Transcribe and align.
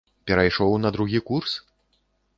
Перайшоў 0.29 0.73
на 0.85 0.93
другі 0.95 1.19
курс? 1.31 1.53